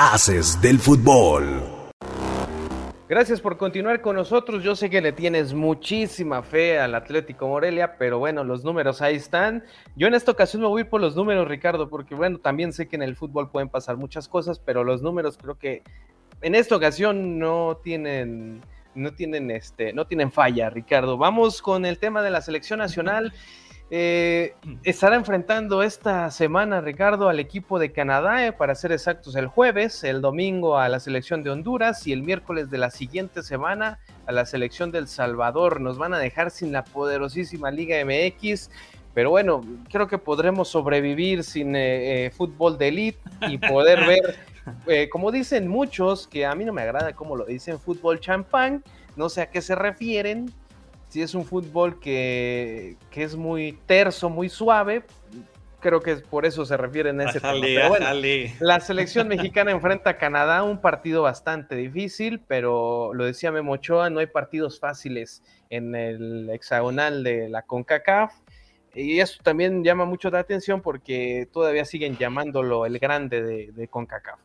Haces 0.00 0.62
del 0.62 0.78
fútbol. 0.78 1.60
Gracias 3.08 3.40
por 3.40 3.56
continuar 3.56 4.00
con 4.00 4.14
nosotros. 4.14 4.62
Yo 4.62 4.76
sé 4.76 4.90
que 4.90 5.00
le 5.00 5.10
tienes 5.10 5.54
muchísima 5.54 6.44
fe 6.44 6.78
al 6.78 6.94
Atlético 6.94 7.48
Morelia, 7.48 7.96
pero 7.98 8.20
bueno, 8.20 8.44
los 8.44 8.62
números 8.62 9.02
ahí 9.02 9.16
están. 9.16 9.64
Yo 9.96 10.06
en 10.06 10.14
esta 10.14 10.30
ocasión 10.30 10.62
me 10.62 10.68
voy 10.68 10.84
por 10.84 11.00
los 11.00 11.16
números, 11.16 11.48
Ricardo, 11.48 11.88
porque 11.88 12.14
bueno, 12.14 12.38
también 12.38 12.72
sé 12.72 12.86
que 12.86 12.94
en 12.94 13.02
el 13.02 13.16
fútbol 13.16 13.50
pueden 13.50 13.70
pasar 13.70 13.96
muchas 13.96 14.28
cosas, 14.28 14.60
pero 14.60 14.84
los 14.84 15.02
números 15.02 15.36
creo 15.36 15.58
que 15.58 15.82
en 16.42 16.54
esta 16.54 16.76
ocasión 16.76 17.40
no 17.40 17.80
tienen 17.82 18.60
no 18.94 19.12
tienen 19.14 19.50
este 19.50 19.92
no 19.92 20.06
tienen 20.06 20.30
falla, 20.30 20.70
Ricardo. 20.70 21.18
Vamos 21.18 21.60
con 21.60 21.84
el 21.84 21.98
tema 21.98 22.22
de 22.22 22.30
la 22.30 22.40
selección 22.40 22.78
nacional. 22.78 23.32
Eh, 23.90 24.54
estará 24.82 25.16
enfrentando 25.16 25.82
esta 25.82 26.30
semana, 26.30 26.82
Ricardo, 26.82 27.30
al 27.30 27.40
equipo 27.40 27.78
de 27.78 27.90
Canadá, 27.90 28.46
eh, 28.46 28.52
para 28.52 28.74
ser 28.74 28.92
exactos, 28.92 29.34
el 29.34 29.46
jueves, 29.46 30.04
el 30.04 30.20
domingo 30.20 30.78
a 30.78 30.90
la 30.90 31.00
selección 31.00 31.42
de 31.42 31.50
Honduras 31.50 32.06
y 32.06 32.12
el 32.12 32.22
miércoles 32.22 32.68
de 32.68 32.76
la 32.76 32.90
siguiente 32.90 33.42
semana 33.42 33.98
a 34.26 34.32
la 34.32 34.44
selección 34.44 34.90
del 34.90 35.08
Salvador. 35.08 35.80
Nos 35.80 35.96
van 35.96 36.12
a 36.12 36.18
dejar 36.18 36.50
sin 36.50 36.70
la 36.70 36.84
poderosísima 36.84 37.70
Liga 37.70 37.96
MX, 38.04 38.70
pero 39.14 39.30
bueno, 39.30 39.62
creo 39.90 40.06
que 40.06 40.18
podremos 40.18 40.68
sobrevivir 40.68 41.42
sin 41.42 41.74
eh, 41.74 42.30
fútbol 42.36 42.76
de 42.76 42.88
elite 42.88 43.20
y 43.48 43.56
poder 43.56 44.00
ver, 44.06 45.08
como 45.10 45.32
dicen 45.32 45.66
muchos, 45.66 46.28
que 46.28 46.44
a 46.44 46.54
mí 46.54 46.66
no 46.66 46.74
me 46.74 46.82
agrada 46.82 47.14
cómo 47.14 47.36
lo 47.36 47.46
dicen, 47.46 47.80
fútbol 47.80 48.20
champán, 48.20 48.84
no 49.16 49.30
sé 49.30 49.40
a 49.40 49.50
qué 49.50 49.62
se 49.62 49.74
refieren, 49.74 50.52
si 51.08 51.22
es 51.22 51.34
un 51.34 51.44
fútbol 51.44 52.00
que, 52.00 52.96
es 53.12 53.36
muy 53.36 53.78
terso, 53.86 54.28
muy 54.28 54.48
suave, 54.48 55.04
creo 55.80 56.00
que 56.00 56.16
por 56.16 56.46
eso 56.46 56.64
se 56.64 56.76
refieren 56.76 57.20
a 57.20 57.30
ese 57.30 57.40
tema. 57.40 57.54
la 58.60 58.80
selección 58.80 59.28
mexicana 59.28 59.70
enfrenta 59.70 60.10
a 60.10 60.16
Canadá, 60.18 60.62
un 60.62 60.80
partido 60.80 61.22
bastante 61.22 61.76
difícil, 61.76 62.40
pero 62.46 63.12
lo 63.14 63.24
decía 63.24 63.52
Memo 63.52 63.72
Ochoa, 63.72 64.10
no 64.10 64.20
hay 64.20 64.26
partidos 64.26 64.78
fáciles 64.80 65.42
en 65.70 65.94
el 65.94 66.50
hexagonal 66.50 67.22
de 67.22 67.48
la 67.48 67.62
CONCACAF. 67.62 68.32
Y 68.94 69.20
eso 69.20 69.38
también 69.42 69.84
llama 69.84 70.06
mucho 70.06 70.30
la 70.30 70.40
atención 70.40 70.80
porque 70.80 71.46
todavía 71.52 71.84
siguen 71.84 72.16
llamándolo 72.16 72.86
el 72.86 72.98
grande 72.98 73.42
de, 73.42 73.70
de 73.72 73.88
CONCACAF 73.88 74.40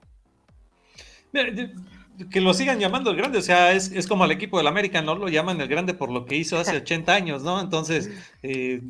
que 2.30 2.42
lo 2.42 2.54
sigan 2.54 2.80
llamando 2.80 3.12
el 3.12 3.18
grande, 3.18 3.40
o 3.40 3.42
sea, 3.42 3.74
es, 3.74 4.08
como 4.08 4.24
al 4.24 4.32
equipo 4.32 4.58
del 4.58 4.68
América, 4.68 5.02
¿no? 5.02 5.16
Lo 5.16 5.28
llaman 5.30 5.60
el 5.62 5.68
grande 5.68 5.94
por 5.94 6.12
lo 6.12 6.26
que 6.26 6.36
hizo 6.36 6.58
hace 6.58 6.78
80 6.78 7.14
años, 7.14 7.44
¿no? 7.44 7.60
Entonces, 7.60 8.10
eh, 8.44 8.82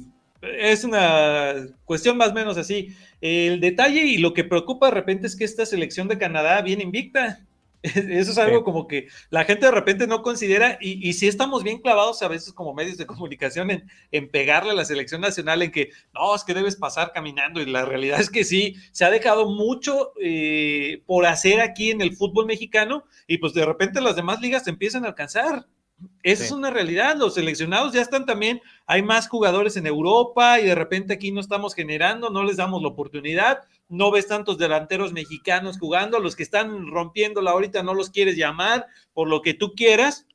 es 0.42 0.84
una 0.84 1.54
cuestión 1.86 2.18
más 2.18 2.32
o 2.32 2.34
menos 2.34 2.58
así. 2.58 2.90
El 3.22 3.60
detalle 3.62 4.06
y 4.06 4.18
lo 4.18 4.34
que 4.34 4.44
preocupa 4.44 4.88
de 4.88 4.96
repente 4.96 5.28
es 5.28 5.36
que 5.36 5.46
esta 5.46 5.66
selección 5.66 6.08
de 6.08 6.18
Canadá 6.18 6.62
viene 6.62 6.84
invicta. 6.84 7.46
Eso 7.94 8.32
es 8.32 8.38
algo 8.38 8.64
como 8.64 8.88
que 8.88 9.10
la 9.30 9.44
gente 9.44 9.66
de 9.66 9.72
repente 9.74 10.08
no 10.08 10.22
considera 10.24 10.78
y, 10.80 11.12
si 11.14 11.28
estamos 11.28 11.64
bien 11.64 11.80
clavados 11.80 12.22
a 12.22 12.30
veces 12.30 12.54
como 12.54 12.74
medios 12.74 12.98
de 12.98 13.06
comunicación 13.06 13.72
en, 14.12 14.30
pegarle 14.30 14.72
a 14.72 14.76
la 14.76 14.86
selección 14.86 15.20
nacional 15.20 15.62
en 15.62 15.72
que 15.72 15.90
no, 16.14 16.34
es 16.34 16.46
que 16.46 16.54
debes 16.54 16.78
pasar 16.78 17.12
caminando 17.12 17.62
y 17.62 17.66
la 17.66 17.84
realidad 17.84 18.22
es 18.22 18.30
que 18.30 18.46
sí, 18.46 18.76
se 18.94 19.04
ha 19.04 19.10
dejado 19.10 19.50
mucho 19.50 20.14
eh, 20.22 21.04
por 21.06 21.26
hacer 21.26 21.60
aquí 21.60 21.92
en 21.92 22.00
el 22.00 22.16
fútbol 22.16 22.46
mexicano 22.46 23.04
y 23.28 23.40
pues 23.40 23.54
de 23.54 23.66
repente 23.66 24.00
las 24.00 24.16
demás 24.16 24.40
ligas 24.40 24.66
empiezan 24.68 25.04
a 25.04 25.10
alcanzar. 25.10 25.68
Esa 26.22 26.46
es 26.46 26.52
una 26.52 26.70
realidad, 26.70 27.18
los 27.18 27.36
seleccionados 27.36 27.94
ya 27.94 28.02
están 28.02 28.26
también, 28.26 28.62
hay 28.86 29.02
más 29.02 29.28
jugadores 29.28 29.76
en 29.78 29.88
Europa 29.88 30.60
y 30.60 30.66
de 30.66 30.76
repente 30.76 31.14
aquí 31.14 31.32
no 31.32 31.42
estamos 31.42 31.76
generando, 31.76 32.30
no 32.30 32.44
les 32.44 32.58
damos 32.58 32.82
la 32.82 32.90
oportunidad 32.90 33.60
no 33.90 34.12
ves 34.12 34.28
tantos 34.28 34.58
delanteros 34.58 35.14
mexicanos 35.14 35.78
jugando, 35.80 36.20
los 36.20 36.36
que 36.36 36.44
están 36.44 36.88
rompiéndola 36.88 37.52
ahorita 37.52 37.84
no 37.84 37.94
los 37.94 38.10
quieres 38.10 38.36
llamar 38.36 38.88
por 39.14 39.28
lo 39.28 39.42
que 39.42 39.54
tú 39.54 39.74
quieras, 39.76 40.26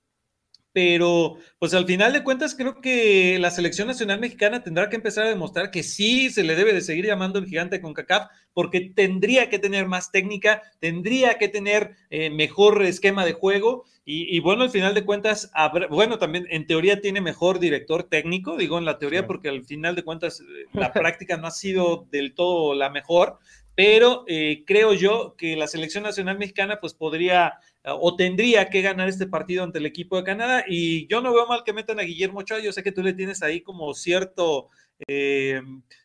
pero 0.72 1.36
pues 1.58 1.74
al 1.74 1.86
final 1.86 2.12
de 2.12 2.22
cuentas 2.22 2.54
creo 2.54 2.80
que 2.80 3.38
la 3.38 3.50
selección 3.50 3.88
nacional 3.88 4.20
mexicana 4.20 4.62
tendrá 4.62 4.88
que 4.88 4.96
empezar 4.96 5.26
a 5.26 5.30
demostrar 5.30 5.70
que 5.70 5.82
sí 5.82 6.30
se 6.30 6.44
le 6.44 6.54
debe 6.56 6.72
de 6.72 6.80
seguir 6.80 7.06
llamando 7.06 7.38
el 7.38 7.46
gigante 7.46 7.80
con 7.80 7.94
CACAF, 7.94 8.28
porque 8.52 8.92
tendría 8.94 9.48
que 9.48 9.58
tener 9.58 9.86
más 9.86 10.10
técnica, 10.10 10.62
tendría 10.80 11.38
que 11.38 11.48
tener 11.48 11.96
eh, 12.10 12.30
mejor 12.30 12.82
esquema 12.82 13.24
de 13.24 13.32
juego 13.32 13.84
y, 14.10 14.40
bueno, 14.40 14.62
al 14.62 14.70
final 14.70 14.94
de 14.94 15.04
cuentas, 15.04 15.52
bueno, 15.90 16.18
también 16.18 16.46
en 16.48 16.66
teoría 16.66 17.02
tiene 17.02 17.20
mejor 17.20 17.58
director 17.58 18.04
técnico, 18.04 18.56
digo 18.56 18.78
en 18.78 18.86
la 18.86 18.98
teoría 18.98 19.26
porque 19.26 19.50
al 19.50 19.64
final 19.66 19.94
de 19.96 20.02
cuentas 20.02 20.40
eh, 20.40 20.64
la 20.72 20.92
práctica 20.94 21.36
no 21.36 21.46
ha 21.46 21.50
sido 21.50 22.06
del 22.10 22.34
todo 22.34 22.74
la 22.74 22.88
mejor, 22.88 23.38
pero 23.74 24.24
eh, 24.26 24.64
creo 24.66 24.94
yo 24.94 25.36
que 25.36 25.56
la 25.56 25.68
selección 25.68 26.04
nacional 26.04 26.38
mexicana 26.38 26.80
pues 26.80 26.94
podría 26.94 27.60
o 27.94 28.16
tendría 28.16 28.68
que 28.68 28.82
ganar 28.82 29.08
este 29.08 29.26
partido 29.26 29.64
ante 29.64 29.78
el 29.78 29.86
equipo 29.86 30.16
de 30.16 30.24
Canadá 30.24 30.64
y 30.68 31.06
yo 31.08 31.20
no 31.20 31.32
veo 31.32 31.46
mal 31.46 31.62
que 31.64 31.72
metan 31.72 32.00
a 32.00 32.02
Guillermo 32.02 32.40
Ochoa, 32.40 32.60
yo 32.60 32.72
sé 32.72 32.82
que 32.82 32.92
tú 32.92 33.02
le 33.02 33.12
tienes 33.12 33.42
ahí 33.42 33.60
como 33.60 33.94
cierto 33.94 34.68
eh, 35.06 35.62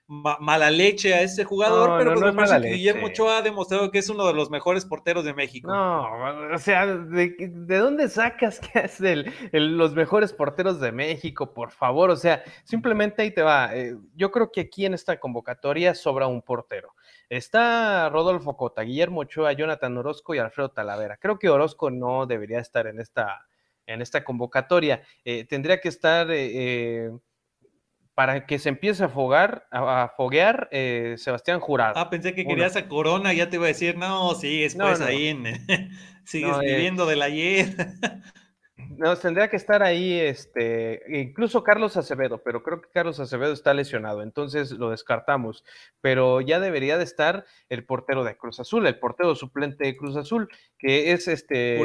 mala 0.08 0.70
leche 0.70 1.14
a 1.14 1.22
ese 1.22 1.44
jugador, 1.44 1.98
pero 1.98 2.14
pues 2.14 2.62
Guillermo 2.62 3.08
Ochoa 3.08 3.38
ha 3.38 3.42
demostrado 3.42 3.90
que 3.90 4.00
es 4.00 4.10
uno 4.10 4.28
de 4.28 4.34
los 4.34 4.52
mejores 4.52 4.86
porteros 4.86 5.24
de 5.24 5.34
México. 5.34 5.72
No, 5.72 6.54
o 6.54 6.58
sea, 6.58 6.86
¿de, 6.86 7.34
dónde 7.50 8.10
sacas 8.10 8.60
que 8.60 8.80
es 8.80 9.02
el, 9.02 9.32
los 9.52 9.94
mejores 9.96 10.34
porteros 10.34 10.80
de 10.80 10.92
México? 10.92 11.54
Por 11.54 11.72
favor, 11.72 12.12
o 12.12 12.16
sea, 12.16 12.44
simplemente 12.64 13.24
ahí 13.24 13.32
te 13.32 13.42
va. 13.42 13.76
Eh, 13.76 13.96
yo 14.16 14.32
creo 14.32 14.52
que 14.52 14.62
aquí 14.62 14.86
en 14.86 14.94
esta 14.94 15.20
convocatoria 15.20 15.96
sobra 15.96 16.28
un 16.28 16.42
portero. 16.42 16.94
Está 17.38 18.10
Rodolfo 18.10 18.56
Cota, 18.56 18.82
Guillermo 18.84 19.22
Ochoa, 19.22 19.54
Jonathan 19.54 19.98
Orozco 19.98 20.36
y 20.36 20.40
Alfredo 20.40 20.70
Talavera. 20.70 21.18
Creo 21.18 21.40
que 21.40 21.50
Orozco 21.50 21.90
no 21.90 22.26
debería 22.26 22.60
estar 22.60 22.88
en 22.88 23.00
esta, 23.00 23.48
en 23.88 24.02
esta 24.02 24.24
convocatoria. 24.24 25.02
Eh, 25.26 25.46
tendría 25.46 25.80
que 25.80 25.90
estar 25.90 26.28
para 28.14 28.46
que 28.46 28.60
se 28.60 28.70
empiece 28.70 29.04
a 29.04 29.10
fogar, 29.10 29.68
a, 29.72 30.14
foguear 30.16 30.70
eh, 30.72 31.16
Sebastián 31.18 31.60
Jurado. 31.60 31.94
Ah, 31.98 32.10
pensé 32.10 32.36
que 32.36 32.46
querías 32.46 32.76
a 32.76 32.88
Corona, 32.88 33.34
ya 33.34 33.50
te 33.50 33.56
iba 33.56 33.66
a 33.66 33.70
decir, 33.70 33.98
no, 33.98 34.36
sí, 34.36 34.64
es 34.64 34.76
pues 34.76 35.02
ahí, 35.02 35.28
en, 35.30 35.44
sigues 36.24 36.56
eh, 36.58 36.76
viviendo 36.76 37.06
del 37.06 37.22
ayer. 37.22 37.76
no, 38.76 39.16
tendría 39.18 39.50
que 39.50 39.56
estar 39.56 39.84
ahí, 39.84 40.20
este, 40.20 41.04
incluso 41.08 41.64
Carlos 41.64 41.96
Acevedo, 41.96 42.42
pero 42.44 42.64
creo 42.64 42.82
que 42.82 42.90
Carlos 42.90 43.20
Acevedo 43.20 43.54
está 43.54 43.74
lesionado, 43.74 44.24
entonces 44.24 44.72
lo 44.72 44.90
descartamos. 44.90 45.64
Pero 46.02 46.42
ya 46.42 46.60
debería 46.60 46.98
de 46.98 47.04
estar 47.04 47.46
el 47.70 47.86
portero 47.86 48.24
de 48.24 48.36
Cruz 48.36 48.60
Azul, 48.60 48.88
el 48.88 48.98
portero 48.98 49.36
suplente 49.36 49.86
de 49.86 49.96
Cruz 49.96 50.16
Azul, 50.16 50.50
que 50.80 51.12
es 51.12 51.28
este. 51.28 51.78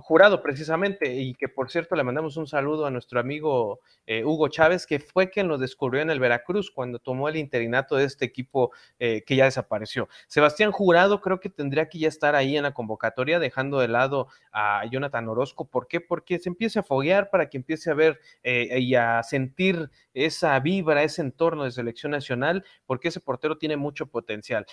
Jurado 0.00 0.42
precisamente, 0.42 1.14
y 1.14 1.34
que 1.34 1.48
por 1.48 1.70
cierto 1.70 1.96
le 1.96 2.04
mandamos 2.04 2.36
un 2.36 2.46
saludo 2.46 2.86
a 2.86 2.90
nuestro 2.90 3.20
amigo 3.20 3.80
eh, 4.06 4.24
Hugo 4.24 4.48
Chávez, 4.48 4.86
que 4.86 4.98
fue 4.98 5.30
quien 5.30 5.48
lo 5.48 5.58
descubrió 5.58 6.02
en 6.02 6.10
el 6.10 6.20
Veracruz 6.20 6.70
cuando 6.70 6.98
tomó 6.98 7.28
el 7.28 7.36
interinato 7.36 7.96
de 7.96 8.04
este 8.04 8.24
equipo 8.24 8.72
eh, 8.98 9.22
que 9.26 9.36
ya 9.36 9.44
desapareció. 9.44 10.08
Sebastián 10.26 10.72
Jurado 10.72 11.20
creo 11.20 11.40
que 11.40 11.48
tendría 11.48 11.88
que 11.88 11.98
ya 11.98 12.08
estar 12.08 12.34
ahí 12.34 12.56
en 12.56 12.62
la 12.62 12.74
convocatoria, 12.74 13.38
dejando 13.38 13.80
de 13.80 13.88
lado 13.88 14.28
a 14.52 14.84
Jonathan 14.90 15.28
Orozco. 15.28 15.66
¿Por 15.66 15.88
qué? 15.88 16.00
Porque 16.00 16.38
se 16.38 16.48
empiece 16.48 16.78
a 16.78 16.82
foguear 16.82 17.30
para 17.30 17.48
que 17.48 17.56
empiece 17.56 17.90
a 17.90 17.94
ver 17.94 18.20
eh, 18.42 18.78
y 18.80 18.94
a 18.94 19.22
sentir 19.22 19.90
esa 20.14 20.58
vibra, 20.60 21.02
ese 21.02 21.22
entorno 21.22 21.64
de 21.64 21.70
selección 21.70 22.12
nacional, 22.12 22.64
porque 22.86 23.08
ese 23.08 23.20
portero 23.20 23.58
tiene 23.58 23.76
mucho 23.76 24.06
potencial. 24.06 24.66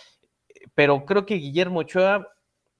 Pero 0.73 1.05
creo 1.05 1.25
que 1.25 1.35
Guillermo 1.35 1.79
Ochoa 1.79 2.34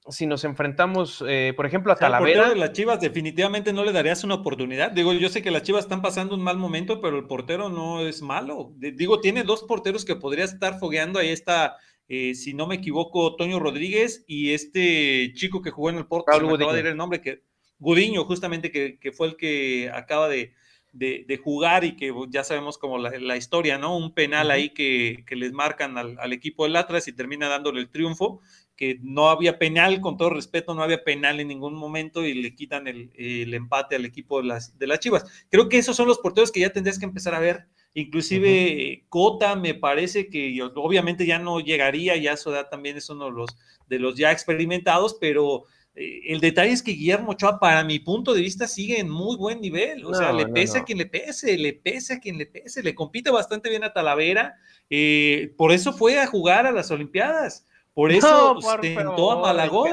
si 0.10 0.28
nos 0.28 0.44
enfrentamos, 0.44 1.24
eh, 1.28 1.54
por 1.56 1.66
ejemplo, 1.66 1.92
a 1.92 1.96
Talavera. 1.96 2.50
de 2.50 2.56
las 2.56 2.74
Chivas 2.74 3.00
definitivamente 3.00 3.74
no 3.74 3.84
le 3.84 3.92
darías 3.92 4.24
una 4.24 4.36
oportunidad. 4.36 4.92
Digo, 4.92 5.14
yo 5.14 5.30
sé 5.30 5.42
que 5.42 5.52
las 5.52 5.64
Chivas 5.64 5.86
están 5.86 6.02
pasando 6.02 6.36
un 6.36 6.44
mal 6.44 6.58
momento, 6.58 7.02
pero 7.02 7.18
el 7.18 7.26
portero 7.26 7.70
no 7.70 8.02
es 8.02 8.22
malo. 8.22 8.74
Digo, 8.78 9.20
tiene 9.20 9.44
dos 9.44 9.64
porteros 9.64 10.06
que 10.06 10.16
podría 10.16 10.46
estar 10.46 10.80
fogueando. 10.80 11.20
Ahí 11.20 11.30
está, 11.30 11.78
eh, 12.08 12.36
si 12.36 12.54
no 12.54 12.68
me 12.68 12.76
equivoco, 12.76 13.36
Toño 13.36 13.60
Rodríguez 13.60 14.24
y 14.28 14.54
este 14.54 15.34
chico 15.34 15.62
que 15.62 15.72
jugó 15.72 15.90
en 15.90 15.98
el 15.98 16.06
Porto, 16.06 16.32
de 16.58 16.80
ir 16.80 16.88
el 16.88 16.98
nombre, 16.98 17.22
que 17.22 17.44
Gudiño, 17.80 18.26
justamente, 18.26 18.72
que, 18.72 19.00
que 19.00 19.12
fue 19.12 19.28
el 19.28 19.36
que 19.36 19.92
acaba 19.94 20.30
de, 20.30 20.54
de, 20.96 21.42
jugar 21.44 21.84
y 21.84 21.98
que 21.98 22.14
ya 22.30 22.44
sabemos 22.44 22.78
como 22.78 22.98
la, 22.98 23.36
historia, 23.38 23.78
¿no? 23.78 23.98
Un 23.98 24.14
penal 24.14 24.50
ahí 24.50 24.70
que, 24.70 25.26
les 25.30 25.52
marcan 25.52 25.98
al, 25.98 26.18
al, 26.20 26.32
equipo 26.32 26.64
del 26.64 26.78
Atlas 26.78 27.08
y 27.08 27.14
termina 27.14 27.50
dándole 27.50 27.82
el 27.82 27.90
triunfo 27.90 28.42
que 28.76 29.00
no 29.02 29.30
había 29.30 29.58
penal, 29.58 30.02
con 30.02 30.18
todo 30.18 30.30
respeto, 30.32 30.74
no 30.74 30.84
había 30.84 31.04
penal 31.04 31.40
en 31.40 31.48
ningún 31.48 31.76
momento 31.76 32.26
y 32.26 32.34
le 32.34 32.56
quitan 32.56 32.88
el, 32.88 33.54
empate 33.54 33.96
al 33.96 34.06
equipo 34.06 34.42
de 34.42 34.48
las, 34.48 34.78
de 34.78 34.88
las 34.88 35.00
Chivas. 35.00 35.26
Creo 35.50 35.70
que 35.70 35.78
esos 35.78 35.96
son 35.96 36.08
los 36.08 36.20
porteros 36.20 36.52
que 36.52 36.60
ya 36.60 36.74
tendrías 36.74 37.00
que 37.00 37.06
empezar 37.06 37.34
a 37.34 37.40
ver. 37.40 37.68
Inclusive 37.94 39.06
Cota 39.08 39.56
me 39.56 39.74
parece 39.74 40.30
que 40.30 40.62
obviamente 40.76 41.26
ya 41.26 41.40
no 41.40 41.62
llegaría, 41.62 42.18
ya 42.18 42.36
su 42.36 42.50
edad 42.52 42.68
también 42.70 42.98
es 42.98 43.10
uno 43.10 43.26
de 43.26 43.32
los, 43.32 43.58
de 43.88 44.00
los 44.00 44.18
ya 44.18 44.34
experimentados, 44.34 45.16
pero 45.22 45.64
eh, 45.96 46.24
el 46.28 46.42
detalle 46.42 46.74
es 46.74 46.84
que 46.84 46.92
Guillermo 46.92 47.32
Ochoa, 47.32 47.58
para 47.58 47.86
mi 47.86 48.00
punto 48.00 48.34
de 48.34 48.42
vista, 48.42 48.68
sigue 48.68 49.00
en 49.00 49.10
muy 49.10 49.38
buen 49.38 49.62
nivel. 49.62 50.04
O 50.04 50.14
sea, 50.14 50.34
le 50.34 50.48
pese 50.48 50.80
a 50.80 50.84
quien 50.84 50.98
le 50.98 51.06
pese, 51.06 51.58
le 51.58 51.72
pese 51.72 52.16
a 52.16 52.20
quien 52.20 52.38
le 52.38 52.46
pese, 52.46 52.84
le 52.84 52.94
compite 52.94 53.32
bastante 53.32 53.70
bien 53.70 53.86
a 53.86 53.94
Talavera. 53.94 54.56
Eh, 54.90 55.54
por 55.56 55.72
eso 55.72 55.94
fue 55.94 56.20
a 56.20 56.28
jugar 56.28 56.66
a 56.66 56.74
las 56.74 56.92
Olimpiadas 56.92 57.66
Por 57.96 58.12
eso 58.12 58.60
sentó 58.82 59.32
a 59.32 59.42
Malagón. 59.42 59.90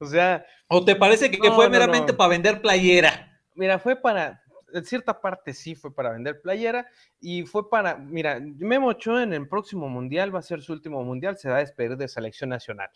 O 0.00 0.06
sea. 0.06 0.44
¿O 0.66 0.84
te 0.84 0.96
parece 0.96 1.30
que, 1.30 1.52
fue 1.52 1.68
meramente 1.68 2.12
para 2.14 2.30
vender 2.30 2.60
playera? 2.60 3.38
Mira, 3.54 3.78
fue 3.78 3.96
para, 3.96 4.42
en 4.72 4.84
cierta 4.84 5.20
parte 5.20 5.52
sí 5.52 5.74
fue 5.74 5.94
para 5.94 6.10
vender 6.10 6.40
playera 6.40 6.86
y 7.20 7.44
fue 7.44 7.70
para, 7.70 7.96
mira, 7.96 8.40
Memo 8.40 8.88
Ochoa 8.88 9.22
en 9.22 9.34
el 9.34 9.46
próximo 9.46 9.88
mundial 9.88 10.34
va 10.34 10.40
a 10.40 10.42
ser 10.42 10.62
su 10.62 10.72
último 10.72 11.04
mundial, 11.04 11.36
se 11.36 11.48
va 11.48 11.56
a 11.56 11.60
despedir 11.60 11.96
de 11.96 12.08
selección 12.08 12.50
nacional. 12.50 12.88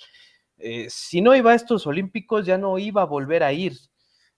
Eh, 0.59 0.87
si 0.89 1.21
no 1.21 1.35
iba 1.37 1.53
a 1.53 1.55
estos 1.55 1.87
olímpicos, 1.87 2.47
ya 2.47 2.59
no 2.59 2.79
iba 2.79 3.03
a 3.03 3.07
volver 3.07 3.43
a 3.43 3.53
ir. 3.53 3.75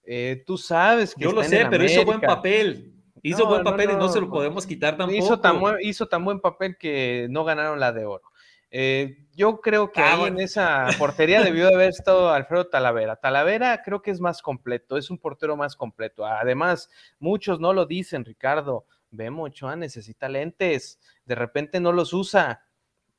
Eh, 0.05 0.43
tú 0.45 0.59
sabes 0.59 1.15
que. 1.15 1.23
Yo 1.23 1.33
lo 1.33 1.45
sé, 1.45 1.67
pero 1.71 1.85
hizo 1.85 2.05
buen 2.05 2.21
papel. 2.21 2.95
Hizo 3.23 3.47
buen 3.47 3.63
papel 3.63 3.91
y 3.93 3.97
no 3.97 4.09
se 4.09 4.21
lo 4.21 4.29
podemos 4.29 4.67
quitar 4.67 4.97
tampoco. 4.97 5.17
Hizo 5.17 5.39
tan, 5.39 5.61
hizo 5.81 6.09
tan 6.09 6.25
buen 6.25 6.41
papel 6.41 6.77
que 6.77 7.29
no 7.31 7.45
ganaron 7.45 7.79
la 7.79 7.93
de 7.93 8.05
oro. 8.05 8.32
Eh, 8.75 9.19
yo 9.35 9.61
creo 9.61 9.93
que 9.93 10.01
ah, 10.01 10.15
ahí 10.15 10.25
en 10.29 10.41
esa 10.41 10.89
portería 10.99 11.43
debió 11.43 11.69
de 11.69 11.75
haber 11.75 11.91
estado 11.91 12.33
Alfredo 12.33 12.69
Talavera. 12.69 13.17
Talavera 13.17 13.83
creo 13.83 14.01
que 14.01 14.11
es 14.11 14.19
más 14.19 14.41
completo, 14.41 14.97
es 14.97 15.11
un 15.11 15.19
portero 15.19 15.57
más 15.57 15.77
completo. 15.77 16.25
Además, 16.25 16.89
muchos 17.19 17.61
no 17.61 17.75
lo 17.75 17.85
dicen, 17.85 18.25
Ricardo. 18.25 18.87
Vemos, 19.11 19.51
Ochoa 19.51 19.77
necesita 19.77 20.27
lentes, 20.31 20.99
de 21.27 21.35
repente 21.35 21.81
no 21.81 21.93
los 21.93 22.15
usa 22.15 22.65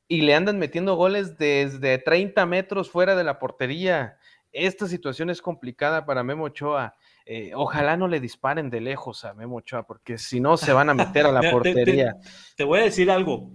y 0.07 0.21
le 0.21 0.33
andan 0.33 0.57
metiendo 0.57 0.95
goles 0.95 1.37
desde 1.37 1.99
30 1.99 2.47
metros 2.47 2.89
fuera 2.89 3.15
de 3.15 3.23
la 3.23 3.37
portería. 3.37 4.17
Esta 4.51 4.87
situación 4.87 5.29
es 5.29 5.39
complicada 5.39 6.03
para 6.05 6.23
Memo 6.23 6.45
Ochoa. 6.45 6.95
Eh, 7.25 7.51
ojalá 7.55 7.95
no 7.95 8.09
le 8.09 8.19
disparen 8.19 8.69
de 8.69 8.81
lejos 8.81 9.23
a 9.23 9.33
Memo 9.33 9.57
Ochoa, 9.57 9.87
porque 9.87 10.17
si 10.17 10.41
no 10.41 10.57
se 10.57 10.73
van 10.73 10.89
a 10.89 10.93
meter 10.93 11.25
a 11.25 11.31
la 11.31 11.49
portería. 11.51 12.17
Te, 12.57 12.65
voy 12.65 12.81
a 12.81 12.83
decir 12.83 13.09
algo. 13.09 13.51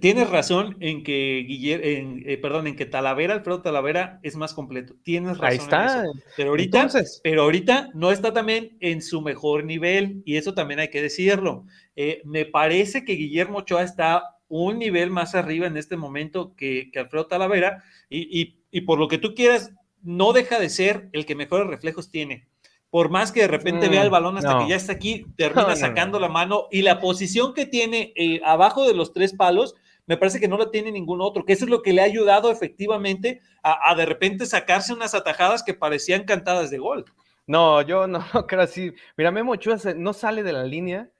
Tienes 0.00 0.28
razón 0.28 0.76
en 0.80 1.02
que 1.02 1.44
Guillermo, 1.46 2.20
eh, 2.26 2.38
perdón, 2.38 2.66
en 2.66 2.76
que 2.76 2.84
Talavera, 2.84 3.34
Alfredo 3.34 3.62
Talavera 3.62 4.20
es 4.22 4.36
más 4.36 4.52
completo. 4.52 4.96
Tienes 5.02 5.38
razón. 5.38 5.46
Ahí 5.46 5.56
está. 5.56 6.04
Pero 6.36 6.50
ahorita, 6.50 6.88
pero 7.22 7.42
ahorita 7.42 7.90
no 7.94 8.10
está 8.10 8.32
también 8.32 8.76
en 8.80 9.00
su 9.00 9.22
mejor 9.22 9.64
nivel, 9.64 10.22
y 10.26 10.36
eso 10.36 10.52
también 10.52 10.80
hay 10.80 10.88
que 10.88 11.02
decirlo. 11.02 11.64
Eh, 11.94 12.20
me 12.24 12.44
parece 12.44 13.04
que 13.04 13.14
Guillermo 13.14 13.58
Ochoa 13.58 13.82
está 13.82 14.22
un 14.48 14.78
nivel 14.78 15.10
más 15.10 15.34
arriba 15.34 15.66
en 15.66 15.76
este 15.76 15.96
momento 15.96 16.54
que, 16.54 16.90
Alfredo 16.94 17.26
Talavera, 17.26 17.82
y, 18.10 18.58
y 18.70 18.80
por 18.82 18.98
lo 18.98 19.08
que 19.08 19.18
tú 19.18 19.34
quieras, 19.34 19.72
no 20.02 20.32
deja 20.32 20.58
de 20.58 20.68
ser 20.68 21.08
el 21.12 21.26
que 21.26 21.34
mejores 21.34 21.66
reflejos 21.66 22.10
tiene 22.10 22.46
por 22.90 23.10
más 23.10 23.32
que 23.32 23.40
de 23.40 23.48
repente 23.48 23.88
vea 23.88 24.02
el 24.02 24.08
mm, 24.08 24.12
balón 24.12 24.38
hasta 24.38 24.58
que 24.58 24.68
ya 24.68 24.76
está 24.76 24.92
aquí, 24.92 25.26
termina 25.36 25.76
sacando 25.76 26.20
la 26.20 26.28
mano 26.28 26.68
y 26.70 26.82
la 26.82 27.00
posición 27.00 27.54
que 27.54 27.66
tiene 27.66 28.12
eh, 28.16 28.40
abajo 28.44 28.86
de 28.86 28.94
los 28.94 29.12
tres 29.12 29.34
palos, 29.34 29.74
me 30.06 30.16
parece 30.16 30.38
que 30.38 30.48
no 30.48 30.56
la 30.56 30.70
tiene 30.70 30.92
ningún 30.92 31.20
otro, 31.20 31.44
que 31.44 31.52
eso 31.52 31.64
es 31.64 31.70
lo 31.70 31.82
que 31.82 31.92
le 31.92 32.00
ha 32.00 32.04
ayudado 32.04 32.50
efectivamente 32.50 33.40
a, 33.62 33.94
de 33.96 34.06
repente 34.06 34.46
sacarse 34.46 34.92
unas 34.92 35.14
atajadas 35.14 35.64
que 35.64 35.74
parecían 35.74 36.24
cantadas 36.24 36.70
de 36.70 36.78
gol. 36.78 37.04
No, 37.46 37.82
yo 37.82 38.06
no 38.06 38.20
creo 38.46 38.62
así. 38.62 38.92
Mira, 39.16 39.32
Memo 39.32 39.52
Ochoa 39.52 39.76
no 39.96 40.12
sale 40.12 40.42
de 40.44 40.52
la 40.52 40.64
línea 40.64 41.10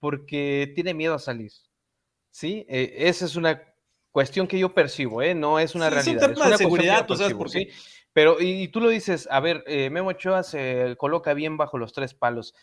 porque 0.00 0.72
tiene 0.74 0.94
miedo 0.94 1.14
a 1.14 1.20
salir. 1.20 1.52
¿Sí? 2.30 2.66
Eh, 2.68 2.94
esa 2.96 3.26
es 3.26 3.36
una 3.36 3.62
cuestión 4.10 4.46
que 4.46 4.58
yo 4.58 4.74
percibo, 4.74 5.22
¿eh? 5.22 5.34
No 5.34 5.58
es 5.58 5.74
una 5.74 5.90
realidad. 5.90 6.22
Es 6.22 6.28
un 6.28 6.34
tema 6.34 6.48
de 6.48 6.56
seguridad, 6.56 7.06
tú 7.06 7.16
sabes 7.16 7.34
por 7.34 7.50
qué. 7.50 7.70
Pero, 8.12 8.36
y, 8.40 8.68
tú 8.68 8.80
lo 8.80 8.90
dices, 8.90 9.26
a 9.30 9.40
ver, 9.40 9.64
eh, 9.66 9.88
Memo 9.88 10.10
Ochoa 10.10 10.42
se 10.42 10.96
coloca 10.98 11.32
bien 11.32 11.56
bajo 11.56 11.78
los 11.78 11.92
tres 11.92 12.12
palos. 12.12 12.54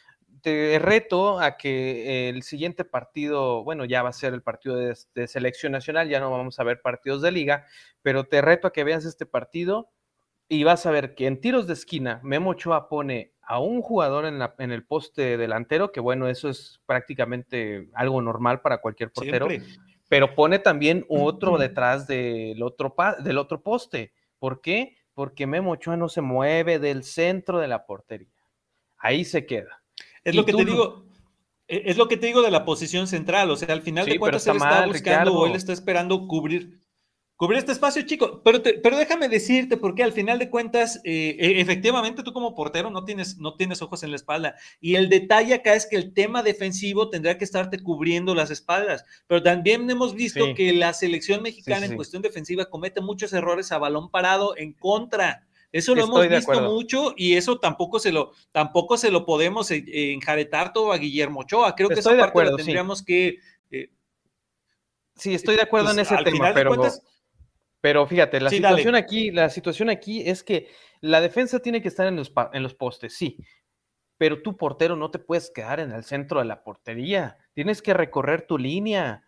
Te 0.42 0.78
reto 0.80 1.40
a 1.40 1.57
que 1.57 2.30
el 2.30 2.44
siguiente 2.44 2.86
partido, 2.86 3.63
bueno, 3.63 3.86
ya 3.86 4.04
va 4.04 4.10
a 4.10 4.13
ser 4.13 4.34
el 4.34 4.44
partido 4.44 4.75
de, 4.75 5.28
selección 5.28 5.72
nacional, 5.72 6.07
ya 6.07 6.19
no 6.19 6.30
vamos 6.30 6.60
a 6.60 6.63
ver 6.63 6.81
partidos 6.81 7.22
de 7.22 7.31
liga, 7.31 7.66
pero 8.04 8.25
te 8.25 8.42
reto 8.42 8.68
a 8.68 8.74
que 8.74 8.84
veas 8.84 9.06
este 9.06 9.25
partido 9.25 9.90
y 10.48 10.63
vas 10.63 10.86
a 10.86 10.92
ver 10.92 11.16
que 11.16 11.25
en 11.25 11.42
tiros 11.42 11.68
de 11.68 11.74
esquina, 11.74 12.19
Memo 12.24 12.52
Ochoa 12.52 12.88
pone 12.88 13.34
a 13.42 13.60
un 13.60 13.81
jugador 13.81 14.25
en, 14.25 14.38
la, 14.38 14.54
en 14.60 14.72
el 14.72 14.86
poste 14.86 15.36
delantero, 15.38 15.92
que 15.92 16.00
bueno, 16.00 16.28
eso 16.28 16.48
es 16.50 16.80
prácticamente 16.86 17.90
algo 17.94 18.22
normal 18.22 18.62
para 18.62 18.78
cualquier 18.78 19.12
portero, 19.12 19.48
pero 20.07 20.36
pone 20.36 20.60
también 20.60 21.06
otro 21.10 21.57
detrás 21.57 22.06
del 22.07 22.62
otro, 22.62 22.95
del 23.24 23.40
otro 23.40 23.62
poste. 23.62 24.13
¿Por 24.38 24.62
qué? 24.62 24.95
Porque 25.19 25.45
Memo 25.45 25.71
Ochoa 25.71 25.98
no 25.98 26.07
se 26.07 26.21
mueve 26.21 26.80
del 26.80 27.04
centro 27.04 27.60
de 27.60 27.68
la 27.68 27.86
portería. 27.86 28.31
Ahí 28.98 29.25
se 29.25 29.45
queda. 29.45 29.83
Es 30.24 30.33
lo 30.33 30.45
que 30.45 30.54
te 30.54 30.63
digo. 30.63 31.04
E, 31.68 31.81
es 31.88 31.98
lo 31.98 32.07
que 32.07 32.16
te 32.16 32.27
digo 32.27 32.42
de 32.42 32.50
la 32.50 32.63
posición 32.63 33.06
central. 33.06 33.51
O 33.51 33.57
sea, 33.57 33.74
al 33.74 33.81
final 33.81 34.06
de 34.06 34.18
cuentas 34.18 34.48
él 34.48 34.56
está 34.56 34.86
buscando 34.86 35.33
o 35.33 35.45
él 35.45 35.56
está 35.56 35.74
esperando 35.74 36.25
cubrir 36.25 36.80
cubrir 37.40 37.60
este 37.60 37.72
espacio, 37.72 38.02
chico. 38.02 38.42
Pero, 38.44 38.62
pero 38.84 38.98
déjame 38.98 39.30
decirte, 39.30 39.78
porque 39.78 40.04
al 40.04 40.12
final 40.12 40.40
de 40.40 40.50
cuentas, 40.50 41.00
eh, 41.06 41.38
e, 41.40 41.62
efectivamente 41.62 42.22
tú 42.22 42.34
como 42.34 42.54
portero 42.54 42.90
no 42.90 43.06
tienes, 43.06 43.38
no 43.38 43.56
tienes 43.56 43.82
ojos 43.82 44.04
en 44.04 44.10
la 44.10 44.18
espalda. 44.18 44.56
Y 44.82 44.96
el 44.96 45.08
detalle 45.08 45.54
acá 45.54 45.74
es 45.74 45.86
que 45.86 45.96
el 45.96 46.14
tema 46.14 46.44
defensivo 46.44 47.10
tendrá 47.10 47.38
que 47.38 47.46
estarte 47.46 47.82
cubriendo 47.82 48.36
las 48.36 48.52
espaldas. 48.52 49.06
Pero 49.26 49.42
también 49.42 49.90
hemos 49.90 50.16
visto 50.16 50.54
que 50.54 50.74
la 50.74 50.92
selección 50.92 51.42
mexicana 51.42 51.86
en 51.86 51.96
cuestión 51.96 52.22
defensiva 52.22 52.66
comete 52.66 53.00
muchos 53.00 53.32
errores 53.32 53.72
a 53.72 53.78
balón 53.78 54.12
parado 54.12 54.58
en 54.58 54.74
contra. 54.74 55.48
Eso 55.72 55.96
lo 55.96 56.04
hemos 56.04 56.28
visto 56.28 56.62
mucho 56.64 57.14
y 57.16 57.36
eso 57.36 57.58
tampoco 57.58 58.00
se 58.00 58.12
lo, 58.12 58.34
tampoco 58.52 58.98
se 58.98 59.12
lo 59.12 59.26
podemos 59.26 59.72
eh, 59.72 59.86
enjaretar 60.12 60.74
todo 60.74 60.92
a 60.92 60.98
Guillermo 60.98 61.40
Ochoa. 61.40 61.74
Creo 61.74 61.88
que 61.88 62.02
esa 62.02 62.18
parte 62.18 62.44
la 62.44 62.58
tendríamos 62.58 63.02
que. 63.02 63.38
Eh, 63.72 63.92
sí, 65.16 65.34
estoy 65.34 65.56
de 65.56 65.62
acuerdo 65.62 65.92
en 65.92 66.00
ese 66.00 66.18
tema, 66.26 66.52
pero. 66.54 66.76
Pero 67.81 68.06
fíjate, 68.06 68.42
la 68.42 68.50
situación 68.50 68.96
aquí, 68.96 69.31
la 69.31 69.50
situación 69.50 69.90
aquí 69.90 70.28
es 70.28 70.44
que 70.44 70.68
la 71.02 71.22
defensa 71.22 71.60
tiene 71.60 71.81
que 71.81 71.88
estar 71.88 72.08
en 72.08 72.16
los, 72.16 72.31
en 72.54 72.64
los 72.64 72.76
postes, 72.76 73.14
sí. 73.14 73.38
Pero 74.18 74.42
tu 74.42 74.58
portero 74.58 74.98
no 74.98 75.12
te 75.12 75.20
puedes 75.20 75.50
quedar 75.50 75.80
en 75.80 75.92
el 75.92 76.04
centro 76.04 76.40
de 76.40 76.46
la 76.46 76.64
portería. 76.64 77.38
Tienes 77.54 77.81
que 77.81 77.94
recorrer 77.94 78.42
tu 78.42 78.58
línea. 78.58 79.24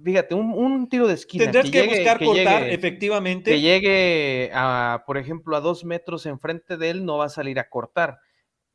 Fíjate, 0.00 0.36
un, 0.36 0.88
tiro 0.88 1.08
de 1.08 1.14
esquina. 1.14 1.44
Tendrás 1.44 1.70
que, 1.70 1.82
buscar 1.82 2.24
cortar, 2.24 2.68
efectivamente. 2.68 3.50
Que 3.50 3.60
llegue 3.60 4.50
a, 4.54 5.02
por 5.06 5.18
ejemplo, 5.18 5.56
a 5.56 5.60
dos 5.60 5.84
metros 5.84 6.24
enfrente 6.26 6.76
de 6.76 6.90
él, 6.90 7.04
no 7.04 7.18
va 7.18 7.24
a 7.24 7.30
salir 7.30 7.58
a 7.58 7.68
cortar 7.68 8.20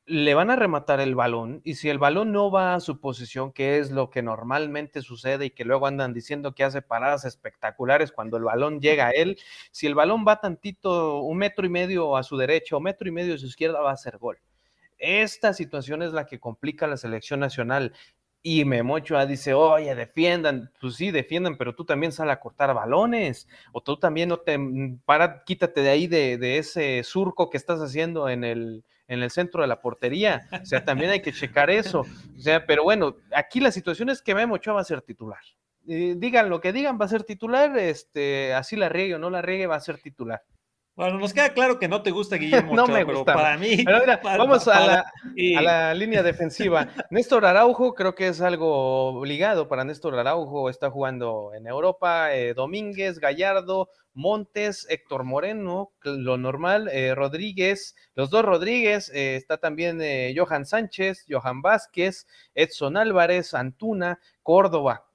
le 0.05 0.33
van 0.33 0.51
a 0.51 0.57
rematar 0.57 0.99
el 0.99 1.15
balón 1.15 1.61
y 1.63 1.75
si 1.75 1.89
el 1.89 1.97
balón 1.97 2.33
no 2.33 2.51
va 2.51 2.75
a 2.75 2.81
su 2.81 2.99
posición, 2.99 3.53
que 3.53 3.79
es 3.79 3.89
lo 3.89 4.09
que 4.09 4.21
normalmente 4.21 5.01
sucede 5.01 5.45
y 5.45 5.49
que 5.51 5.63
luego 5.63 5.87
andan 5.87 6.13
diciendo 6.13 6.53
que 6.53 6.65
hace 6.65 6.81
paradas 6.81 7.23
espectaculares 7.23 8.11
cuando 8.11 8.35
el 8.35 8.43
balón 8.43 8.81
llega 8.81 9.07
a 9.07 9.11
él, 9.11 9.37
si 9.71 9.87
el 9.87 9.95
balón 9.95 10.25
va 10.27 10.41
tantito, 10.41 11.21
un 11.21 11.37
metro 11.37 11.65
y 11.65 11.69
medio 11.69 12.17
a 12.17 12.23
su 12.23 12.35
derecha 12.35 12.75
o 12.75 12.81
metro 12.81 13.07
y 13.07 13.11
medio 13.11 13.35
a 13.35 13.37
su 13.37 13.45
izquierda, 13.45 13.79
va 13.79 13.91
a 13.91 13.97
ser 13.97 14.17
gol. 14.17 14.39
Esta 14.97 15.53
situación 15.53 16.01
es 16.01 16.11
la 16.11 16.25
que 16.25 16.39
complica 16.39 16.87
la 16.87 16.97
selección 16.97 17.39
nacional. 17.39 17.93
Y 18.41 18.65
Memochoa 18.65 19.25
dice, 19.25 19.53
oye, 19.53 19.95
defiendan, 19.95 20.69
pues 20.81 20.95
sí, 20.95 21.11
defiendan, 21.11 21.57
pero 21.57 21.75
tú 21.75 21.85
también 21.85 22.11
sal 22.11 22.29
a 22.29 22.41
cortar 22.41 22.73
balones, 22.73 23.47
o 23.71 23.81
tú 23.81 23.97
también 23.97 24.27
no 24.27 24.37
te, 24.37 24.57
mm, 24.57 24.99
para, 25.05 25.45
quítate 25.45 25.81
de 25.81 25.89
ahí 25.89 26.07
de, 26.07 26.37
de 26.37 26.57
ese 26.57 27.03
surco 27.05 27.49
que 27.49 27.55
estás 27.55 27.79
haciendo 27.79 28.27
en 28.27 28.43
el, 28.43 28.83
en 29.07 29.21
el 29.21 29.31
centro 29.31 29.61
de 29.61 29.67
la 29.67 29.81
portería. 29.81 30.47
O 30.61 30.65
sea, 30.65 30.83
también 30.83 31.11
hay 31.11 31.21
que 31.21 31.33
checar 31.33 31.69
eso. 31.69 32.01
O 32.01 32.39
sea, 32.39 32.65
pero 32.65 32.83
bueno, 32.83 33.17
aquí 33.35 33.59
la 33.59 33.71
situación 33.71 34.09
es 34.09 34.21
que 34.21 34.35
Memo 34.35 34.55
Ochoa 34.55 34.75
va 34.75 34.81
a 34.81 34.85
ser 34.85 35.01
titular. 35.01 35.41
digan 35.83 36.49
lo 36.49 36.61
que 36.61 36.73
digan, 36.73 36.97
va 36.99 37.05
a 37.05 37.09
ser 37.09 37.23
titular, 37.23 37.77
este, 37.77 38.53
así 38.53 38.75
la 38.75 38.89
riegue 38.89 39.15
o 39.15 39.19
no 39.19 39.29
la 39.29 39.41
riegue, 39.41 39.67
va 39.67 39.75
a 39.75 39.81
ser 39.81 39.97
titular. 39.97 40.41
Bueno, 40.95 41.17
nos 41.17 41.33
queda 41.33 41.49
claro 41.53 41.79
que 41.79 41.87
no 41.87 42.03
te 42.03 42.11
gusta 42.11 42.35
Guillermo 42.35 42.75
no 42.75 42.85
me 42.87 43.03
gusta. 43.03 43.33
para 43.33 43.57
mí. 43.57 43.83
vamos 44.23 44.67
a, 44.67 45.03
la, 45.35 45.93
línea 45.95 46.21
defensiva. 46.21 46.87
Néstor 47.09 47.45
Araujo 47.45 47.95
creo 47.95 48.13
que 48.13 48.27
es 48.27 48.41
algo 48.41 49.17
obligado 49.17 49.67
para 49.67 49.83
Néstor 49.83 50.17
Araujo. 50.17 50.69
Está 50.69 50.91
jugando 50.91 51.51
en 51.55 51.65
Europa. 51.65 52.35
Eh, 52.35 52.53
Domínguez, 52.53 53.19
Gallardo, 53.19 53.89
Montes, 54.13 54.85
Héctor 54.89 55.23
Moreno, 55.23 55.91
lo 56.03 56.37
normal. 56.37 56.89
Eh, 56.89 57.15
Rodríguez, 57.15 57.95
los 58.15 58.29
dos 58.29 58.43
Rodríguez. 58.45 59.09
Eh, 59.13 59.35
está 59.35 59.57
también 59.57 60.01
Johan 60.35 60.65
Sánchez, 60.65 61.25
Johan 61.29 61.61
Vázquez, 61.61 62.27
Edson 62.55 62.97
Álvarez, 62.97 63.53
Antuna, 63.53 64.19
Córdoba 64.41 65.05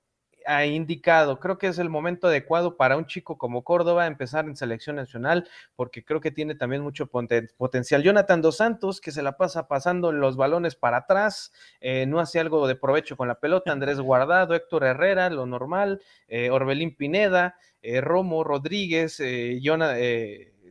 ha 0.49 0.65
indicado. 0.65 1.39
Creo 1.39 1.59
que 1.59 1.67
es 1.67 1.79
el 1.79 1.91
momento 1.91 2.27
adecuado 2.27 2.77
para 2.77 2.97
un 2.97 3.07
chico 3.07 3.37
como 3.37 3.63
Córdoba 3.63 4.07
empezar 4.07 4.47
en 4.47 4.57
selección 4.57 4.97
nacional, 4.97 5.47
porque 5.77 6.03
creo 6.03 6.21
que 6.21 6.31
tiene 6.31 6.55
también 6.55 6.83
mucho 6.83 7.07
potencial. 7.07 8.03
Jonathan 8.03 8.41
Dos 8.41 8.57
Santos, 8.57 9.03
que 9.03 9.13
se 9.13 9.23
la 9.23 9.37
pasa 9.37 9.69
pasando 9.69 10.11
los 10.11 10.37
balones 10.37 10.75
para 10.75 10.99
atrás, 10.99 11.53
eh, 11.81 12.07
no 12.07 12.19
hace 12.19 12.41
algo 12.41 12.67
de 12.67 12.77
provecho 12.77 13.17
con 13.17 13.29
la 13.29 13.39
pelota. 13.39 13.71
Andrés 13.73 14.01
Guardado, 14.01 14.55
Héctor 14.55 14.85
Herrera, 14.85 15.29
lo 15.29 15.45
normal, 15.45 16.01
eh, 16.29 16.51
Orbelín 16.51 16.97
Pineda, 16.97 17.57
eh, 17.83 18.01
Romo 18.01 18.43
Rodríguez, 18.43 19.21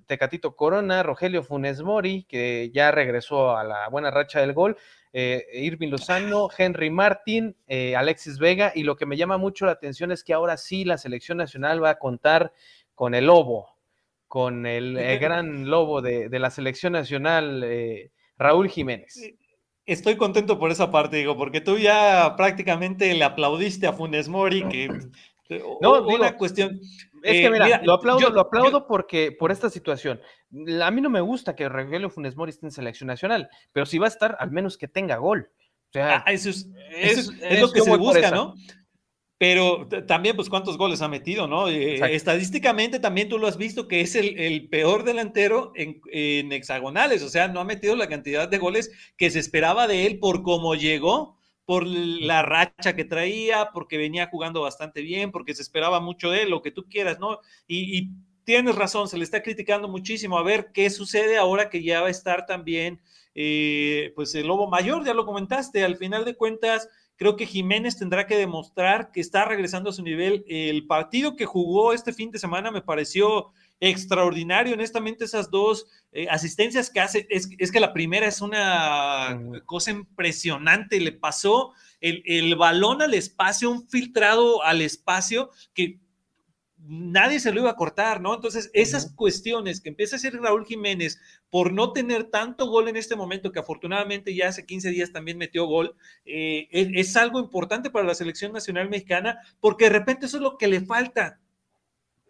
Tecatito 0.08 0.56
Corona, 0.56 1.04
Rogelio 1.04 1.44
Funes 1.44 1.82
Mori, 1.84 2.26
que 2.28 2.72
ya 2.74 2.92
regresó 2.92 3.56
a 3.56 3.64
la 3.64 3.90
buena 3.90 4.10
racha 4.10 4.40
del 4.40 4.54
gol, 4.54 4.78
eh, 5.14 5.46
Irving 5.54 5.90
Lozano, 5.90 6.50
Henry 6.56 6.90
Martin, 6.90 7.56
eh, 7.68 7.96
Alexis 7.96 8.40
Vega, 8.40 8.72
y 8.74 8.84
lo 8.84 8.96
que 8.96 9.06
me 9.06 9.18
llama 9.18 9.38
mucho 9.38 9.66
la 9.66 9.74
atención 9.74 10.12
es 10.12 10.24
que 10.24 10.34
ahora 10.34 10.58
sí 10.58 10.86
la 10.86 10.98
selección 10.98 11.38
nacional 11.38 11.84
va 11.84 11.92
a 11.92 12.00
contar 12.00 12.54
con 12.96 13.14
el 13.14 13.26
lobo, 13.26 13.76
con 14.28 14.66
el, 14.66 14.94
gran 15.22 15.70
lobo 15.70 16.02
de, 16.02 16.30
la 16.40 16.50
selección 16.50 16.94
nacional, 16.94 17.64
eh, 17.66 18.12
Raúl 18.38 18.70
Jiménez. 18.70 19.36
Estoy 19.86 20.18
contento 20.18 20.60
por 20.60 20.72
esa 20.72 20.92
parte, 20.92 21.18
digo, 21.18 21.38
porque 21.38 21.62
tú 21.62 21.78
ya 21.78 22.36
prácticamente 22.36 23.14
le 23.14 23.24
aplaudiste 23.24 23.88
a 23.88 23.94
Funes 23.94 24.28
Mori, 24.28 24.68
que 24.68 24.90
no, 25.82 26.06
una 26.08 26.36
cuestión. 26.36 26.80
Es 27.28 27.34
que 27.34 27.46
eh, 27.46 27.50
mira, 27.52 27.82
lo 27.84 27.94
aplaudo, 27.94 28.30
lo 28.30 28.42
aplaudo 28.42 28.88
porque 28.88 29.32
por 29.32 29.52
esta 29.52 29.70
situación. 29.70 30.22
A 30.82 30.92
mí 30.92 31.02
no 31.02 31.10
me 31.10 31.22
gusta 31.22 31.56
que 31.56 31.68
Rogelio 31.68 32.10
Funes 32.10 32.36
Mori 32.36 32.52
esté 32.52 32.66
en 32.66 32.72
selección 32.72 33.08
nacional, 33.08 33.50
pero 33.74 33.86
si 33.86 33.98
va 33.98 34.06
a 34.06 34.10
estar, 34.10 34.38
al 34.40 34.52
menos 34.52 34.78
que 34.78 34.88
tenga 34.88 35.18
gol. 35.18 35.50
O 35.90 35.94
sea, 35.94 36.24
ah, 36.26 36.32
eso 36.32 36.50
es, 36.50 36.68
lo 37.60 37.72
que 37.72 37.82
se 37.82 37.98
busca, 37.98 38.32
¿no? 38.32 38.56
Pero 39.40 39.88
también, 40.08 40.36
pues, 40.36 40.50
¿cuántos 40.50 40.78
goles 40.78 41.02
ha 41.02 41.08
metido, 41.08 41.48
no? 41.48 41.68
Eh, 41.70 42.00
estadísticamente 42.16 43.00
también 43.00 43.30
tú 43.30 43.38
lo 43.38 43.46
has 43.46 43.58
visto 43.58 43.88
que 43.88 44.02
es 44.02 44.16
el, 44.16 44.68
peor 44.70 45.04
delantero 45.04 45.72
en, 45.76 46.02
en, 46.12 46.52
hexagonales, 46.52 47.22
o 47.22 47.30
sea, 47.30 47.48
no 47.48 47.60
ha 47.60 47.64
metido 47.64 47.96
la 47.96 48.10
cantidad 48.10 48.50
de 48.50 48.58
goles 48.58 48.92
que 49.16 49.30
se 49.30 49.40
esperaba 49.40 49.88
de 49.88 50.08
él 50.08 50.18
por 50.18 50.42
cómo 50.42 50.74
llegó, 50.74 51.37
por 51.68 51.86
la 51.86 52.44
racha 52.44 52.96
que 52.96 53.04
traía, 53.04 53.72
porque 53.74 53.98
venía 53.98 54.30
jugando 54.30 54.62
bastante 54.62 55.02
bien, 55.02 55.34
porque 55.34 55.54
se 55.54 55.62
esperaba 55.62 56.00
mucho 56.00 56.32
de 56.32 56.44
él, 56.44 56.50
lo 56.50 56.62
que 56.62 56.72
tú 56.72 56.86
quieras, 56.90 57.20
¿no? 57.20 57.42
Y, 57.68 58.10
tienes 58.46 58.76
razón, 58.76 59.10
se 59.10 59.18
le 59.18 59.26
está 59.26 59.44
criticando 59.44 59.90
muchísimo. 59.90 60.38
A 60.38 60.44
ver 60.44 60.72
qué 60.74 60.90
sucede 60.90 61.38
ahora 61.38 61.70
que 61.70 61.84
ya 61.84 62.00
va 62.00 62.08
a 62.08 62.12
estar 62.12 62.46
también, 62.46 63.02
eh, 63.36 64.14
pues, 64.16 64.34
el 64.36 64.48
Lobo 64.48 64.70
Mayor, 64.70 65.06
ya 65.06 65.14
lo 65.14 65.26
comentaste, 65.26 65.84
al 65.84 65.98
final 65.98 66.24
de 66.24 66.36
cuentas 66.36 66.88
Creo 67.18 67.36
que 67.36 67.48
Jiménez 67.48 67.98
tendrá 67.98 68.28
que 68.28 68.38
demostrar 68.38 69.12
que 69.12 69.22
está 69.22 69.44
regresando 69.44 69.90
a 69.90 69.94
su 69.94 70.04
nivel. 70.04 70.46
El 70.48 70.86
partido 70.86 71.36
que 71.36 71.48
jugó 71.48 71.92
este 71.92 72.14
fin 72.14 72.30
de 72.30 72.38
semana 72.38 72.70
me 72.70 72.84
pareció 72.84 73.52
extraordinario. 73.80 74.74
Honestamente, 74.74 75.26
esas 75.26 75.50
dos 75.52 75.86
eh, 76.12 76.28
asistencias 76.30 76.90
que 76.90 77.00
hace, 77.00 77.28
es, 77.30 77.72
que 77.72 77.80
la 77.80 77.94
primera 77.94 78.28
es 78.28 78.42
una 78.42 79.40
cosa 79.66 79.92
impresionante. 79.92 81.00
Le 81.00 81.12
pasó 81.12 81.74
el, 82.02 82.24
el 82.26 82.56
balón 82.56 83.02
al 83.02 83.14
espacio, 83.14 83.70
un 83.70 83.88
filtrado 83.88 84.64
al 84.64 84.82
espacio 84.82 85.50
que 85.74 86.00
nadie 86.88 87.40
se 87.40 87.52
lo 87.52 87.62
iba 87.62 87.72
a 87.72 87.76
cortar, 87.76 88.22
¿no? 88.22 88.34
Entonces, 88.34 88.70
esas 88.74 89.14
cuestiones 89.14 89.82
que 89.82 89.90
empieza 89.90 90.16
a 90.16 90.18
hacer 90.18 90.34
Raúl 90.36 90.66
Jiménez 90.66 91.20
por 91.50 91.74
no 91.74 91.92
tener 91.92 92.26
tanto 92.26 92.68
gol 92.68 92.88
en 92.88 92.96
este 92.96 93.16
momento, 93.16 93.52
que 93.52 93.60
afortunadamente 93.60 94.34
ya 94.34 94.48
hace 94.48 94.66
15 94.66 94.92
días 94.92 95.12
también 95.12 95.38
metió 95.38 95.66
gol, 95.66 95.96
eh, 96.26 96.68
es, 96.72 97.16
algo 97.18 97.40
importante 97.40 97.90
para 97.90 98.06
la 98.06 98.16
selección 98.16 98.54
nacional 98.54 98.90
mexicana, 98.90 99.40
porque 99.60 99.86
de 99.86 99.92
repente 99.92 100.28
eso 100.28 100.38
es 100.38 100.44
lo 100.44 100.58
que 100.58 100.68
le 100.68 100.82
falta. 100.82 101.40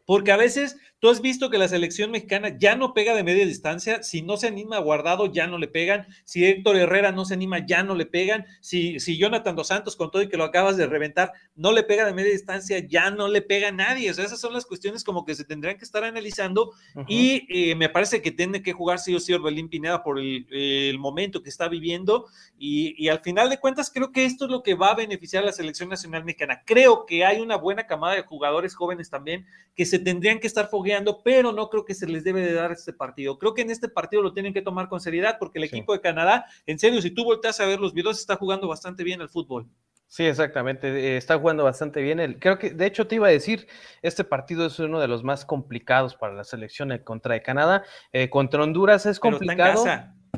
Porque 0.08 0.32
a 0.32 0.38
veces 0.38 0.78
tú 1.00 1.10
has 1.10 1.20
visto 1.20 1.50
que 1.50 1.58
la 1.58 1.68
selección 1.68 2.12
mexicana 2.12 2.58
ya 2.58 2.78
no 2.78 2.94
pega 2.94 3.14
de 3.14 3.26
media 3.26 3.46
distancia. 3.46 4.02
Si 4.04 4.22
no 4.22 4.38
se 4.38 4.48
anima 4.48 4.80
Guardado, 4.80 5.26
ya 5.26 5.48
no 5.48 5.58
le 5.58 5.68
pegan. 5.68 6.08
Si 6.24 6.46
Héctor 6.46 6.78
Herrera 6.78 7.12
no 7.12 7.26
se 7.26 7.34
anima, 7.34 7.66
ya 7.66 7.84
no 7.84 7.94
le 7.94 8.06
pegan. 8.06 8.46
Si, 8.62 9.02
si 9.02 9.18
Jonathan 9.18 9.58
Dos 9.58 9.68
Santos, 9.68 9.98
con 9.98 10.10
todo 10.10 10.22
y 10.22 10.30
que 10.30 10.38
lo 10.38 10.46
acabas 10.46 10.78
de 10.78 10.88
reventar, 10.88 11.34
no 11.56 11.74
le 11.74 11.84
pega 11.84 12.06
de 12.06 12.14
media 12.14 12.32
distancia, 12.32 12.80
ya 12.80 13.12
no 13.12 13.28
le 13.28 13.42
pega 13.42 13.68
a 13.68 13.74
nadie. 13.74 14.10
O 14.10 14.14
sea, 14.14 14.24
esas 14.24 14.40
son 14.40 14.54
las 14.54 14.66
cuestiones 14.66 15.04
como 15.04 15.26
que 15.26 15.36
se 15.36 15.44
tendrían 15.44 15.78
que 15.78 15.84
estar 15.84 16.06
analizando. 16.06 16.72
Y 17.06 17.46
eh, 17.50 17.76
me 17.76 17.90
parece 17.90 18.22
que 18.22 18.32
tiene 18.32 18.64
que 18.64 18.72
jugar 18.72 19.00
sí 19.00 19.14
o 19.14 19.20
sí 19.20 19.34
Orbelín 19.34 19.68
Pineda 19.68 20.04
por 20.04 20.20
el, 20.20 20.98
momento 21.00 21.44
que 21.44 21.50
está 21.50 21.68
viviendo. 21.68 22.28
Y, 22.58 22.96
y 22.98 23.10
al 23.10 23.20
final 23.20 23.50
de 23.50 23.60
cuentas, 23.60 23.92
creo 23.94 24.14
que 24.14 24.24
esto 24.24 24.46
es 24.46 24.52
lo 24.52 24.64
que 24.64 24.74
va 24.74 24.92
a 24.92 24.96
beneficiar 24.96 25.44
a 25.44 25.48
la 25.48 25.52
selección 25.52 25.90
nacional 25.90 26.24
mexicana. 26.24 26.64
Creo 26.66 27.06
que 27.06 27.26
hay 27.26 27.42
una 27.42 27.58
buena 27.58 27.86
camada 27.88 28.16
de 28.16 28.22
jugadores 28.22 28.74
jóvenes 28.74 29.10
también 29.10 29.46
que 29.76 29.86
se 29.86 29.97
tendrían 30.00 30.40
que 30.40 30.48
estar 30.48 30.68
fogueando, 30.68 31.22
pero 31.24 31.52
no 31.52 31.70
creo 31.70 31.86
que 31.86 31.94
se 31.94 32.08
les 32.08 32.24
debe 32.24 32.42
de 32.42 32.54
dar 32.54 32.72
este 32.72 32.94
partido. 32.94 33.38
Creo 33.38 33.54
que 33.54 33.62
en 33.62 33.72
este 33.72 33.90
partido 33.90 34.22
lo 34.22 34.34
tienen 34.34 34.54
que 34.54 34.62
tomar 34.62 34.90
con 34.90 35.00
seriedad 35.00 35.38
porque 35.40 35.60
el 35.60 35.66
equipo 35.66 35.94
de 35.94 36.02
Canadá, 36.02 36.46
en 36.66 36.80
serio, 36.80 37.02
si 37.02 37.12
tú 37.12 37.24
volteas 37.24 37.60
a 37.60 37.66
ver 37.66 37.80
los 37.80 37.94
videos, 37.94 38.20
está 38.20 38.36
jugando 38.36 38.68
bastante 38.68 39.04
bien 39.04 39.22
el 39.22 39.30
fútbol. 39.30 39.68
Sí, 40.08 40.24
exactamente. 40.24 40.88
Eh, 40.88 41.18
está 41.18 41.38
jugando 41.38 41.64
bastante 41.64 42.02
bien. 42.02 42.38
creo 42.40 42.58
que, 42.58 42.72
de 42.72 42.86
hecho, 42.86 43.08
te 43.08 43.16
iba 43.16 43.28
a 43.28 43.32
decir, 43.32 43.68
este 44.02 44.24
partido 44.24 44.66
es 44.66 44.80
uno 44.80 45.00
de 45.00 45.08
los 45.08 45.24
más 45.24 45.46
complicados 45.46 46.16
para 46.16 46.34
la 46.34 46.44
selección 46.44 46.98
contra 47.04 47.34
de 47.34 47.42
Canadá. 47.42 47.84
Eh, 48.14 48.30
contra 48.30 48.64
Honduras 48.64 49.06
es 49.06 49.20
complicado. 49.20 49.84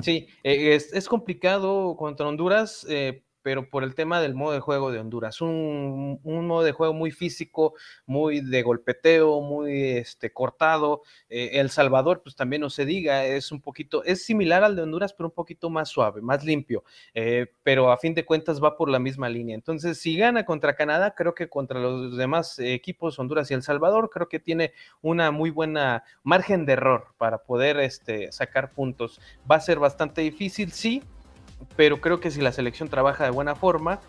Sí, 0.02 0.28
eh, 0.44 0.76
es, 0.76 0.94
es, 0.94 1.08
complicado 1.08 1.96
contra 1.98 2.28
Honduras 2.28 2.86
pero 3.50 3.68
por 3.68 3.84
el 3.84 3.96
tema 3.96 4.22
del 4.22 4.36
modo 4.36 4.54
de 4.54 4.60
juego 4.60 4.92
de 4.92 5.00
Honduras. 5.00 5.42
Un, 5.42 6.20
modo 6.24 6.62
de 6.62 6.72
juego 6.72 6.94
muy 6.94 7.10
físico, 7.10 7.74
muy 8.06 8.42
de 8.42 8.62
golpeteo, 8.62 9.42
muy 9.42 9.98
este, 9.98 10.32
cortado. 10.32 11.02
Eh, 11.30 11.54
el 11.54 11.72
Salvador, 11.72 12.22
pues 12.22 12.36
también 12.36 12.62
no 12.62 12.70
se 12.70 12.86
diga, 12.86 13.26
es 13.26 13.52
un 13.52 13.60
poquito, 13.60 14.04
es 14.04 14.24
similar 14.24 14.64
al 14.64 14.76
de 14.76 14.84
Honduras, 14.84 15.14
pero 15.14 15.30
un 15.30 15.34
poquito 15.34 15.72
más 15.72 15.90
suave, 15.90 16.22
más 16.22 16.46
limpio. 16.46 16.84
Eh, 17.16 17.48
pero 17.64 17.92
a 17.92 17.98
fin 17.98 18.14
de 18.14 18.24
cuentas 18.24 18.64
va 18.64 18.78
por 18.78 18.88
la 18.88 19.00
misma 19.00 19.30
línea. 19.30 19.56
Entonces, 19.56 20.00
si 20.00 20.16
gana 20.16 20.46
contra 20.46 20.76
Canadá, 20.76 21.16
creo 21.16 21.34
que 21.34 21.50
contra 21.50 21.80
los 21.80 22.18
demás 22.18 22.60
equipos, 22.60 23.18
Honduras 23.18 23.50
y 23.50 23.56
El 23.56 23.64
Salvador, 23.64 24.12
creo 24.12 24.30
que 24.30 24.40
tiene 24.40 24.74
una 25.02 25.32
muy 25.32 25.50
buena 25.50 26.04
margen 26.22 26.68
de 26.68 26.74
error 26.74 27.16
para 27.18 27.40
poder 27.40 27.80
este, 27.80 28.32
sacar 28.32 28.74
puntos. 28.74 29.20
Va 29.50 29.56
a 29.56 29.60
ser 29.60 29.80
bastante 29.80 30.22
difícil, 30.22 30.72
sí, 30.72 31.02
pero 31.76 32.02
creo 32.02 32.20
que 32.20 32.32
si 32.32 32.42
la 32.42 32.52
selección 32.52 32.90
trabaja 32.90 33.24
de 33.24 33.32
buena 33.32 33.56
forma, 33.56 34.00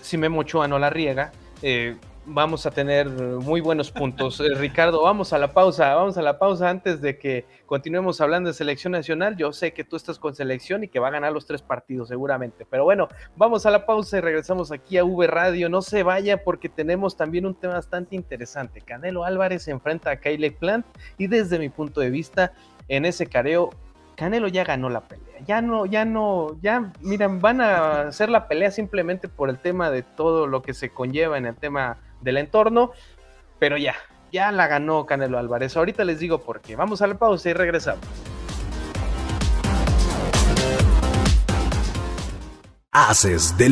si 0.00 0.16
Memo 0.18 0.40
Ochoa 0.40 0.68
no 0.68 0.78
la 0.78 0.90
riega, 0.90 1.32
eh, 1.62 1.96
vamos 2.26 2.66
a 2.66 2.70
tener 2.70 3.08
muy 3.08 3.60
buenos 3.60 3.90
puntos. 3.90 4.40
Eh, 4.46 4.54
Ricardo, 4.54 5.02
vamos 5.02 5.32
a 5.32 5.38
la 5.38 5.52
pausa, 5.52 5.94
vamos 5.94 6.18
a 6.18 6.22
la 6.22 6.38
pausa 6.38 6.68
antes 6.68 7.00
de 7.00 7.18
que 7.18 7.46
continuemos 7.64 8.20
hablando 8.20 8.48
de 8.48 8.54
selección 8.54 8.92
nacional. 8.92 9.36
Yo 9.36 9.52
sé 9.52 9.72
que 9.72 9.82
tú 9.82 9.96
estás 9.96 10.18
con 10.18 10.34
selección 10.34 10.84
y 10.84 10.88
que 10.88 11.00
va 11.00 11.08
a 11.08 11.10
ganar 11.10 11.32
los 11.32 11.46
tres 11.46 11.62
partidos 11.62 12.08
seguramente, 12.08 12.66
pero 12.68 12.84
bueno, 12.84 13.08
vamos 13.36 13.66
a 13.66 13.70
la 13.70 13.86
pausa 13.86 14.18
y 14.18 14.20
regresamos 14.20 14.70
aquí 14.70 14.98
a 14.98 15.04
V 15.04 15.26
Radio. 15.26 15.68
No 15.68 15.82
se 15.82 16.02
vaya 16.02 16.44
porque 16.44 16.68
tenemos 16.68 17.16
también 17.16 17.46
un 17.46 17.54
tema 17.54 17.74
bastante 17.74 18.14
interesante. 18.14 18.80
Canelo 18.82 19.24
Álvarez 19.24 19.64
se 19.64 19.72
enfrenta 19.72 20.10
a 20.10 20.16
Kyle 20.20 20.52
Plant 20.52 20.86
y 21.18 21.26
desde 21.26 21.58
mi 21.58 21.68
punto 21.68 22.00
de 22.00 22.10
vista, 22.10 22.52
en 22.88 23.04
ese 23.04 23.26
careo 23.26 23.70
Canelo 24.16 24.48
ya 24.48 24.64
ganó 24.64 24.88
la 24.88 25.02
pelea. 25.02 25.40
Ya 25.46 25.60
no, 25.60 25.84
ya 25.84 26.04
no, 26.04 26.58
ya, 26.62 26.90
miren, 27.00 27.40
van 27.40 27.60
a 27.60 28.00
hacer 28.08 28.30
la 28.30 28.48
pelea 28.48 28.70
simplemente 28.70 29.28
por 29.28 29.50
el 29.50 29.58
tema 29.58 29.90
de 29.90 30.02
todo 30.02 30.46
lo 30.46 30.62
que 30.62 30.72
se 30.72 30.90
conlleva 30.90 31.36
en 31.36 31.44
el 31.44 31.54
tema 31.54 31.98
del 32.22 32.38
entorno, 32.38 32.92
pero 33.58 33.76
ya, 33.76 33.94
ya 34.32 34.50
la 34.52 34.66
ganó 34.68 35.04
Canelo 35.04 35.38
Álvarez. 35.38 35.76
Ahorita 35.76 36.04
les 36.04 36.18
digo 36.18 36.40
por 36.40 36.62
qué. 36.62 36.76
Vamos 36.76 37.02
a 37.02 37.06
la 37.06 37.18
pausa 37.18 37.50
y 37.50 37.52
regresamos. 37.52 38.06
Haces 42.90 43.58
del 43.58 43.64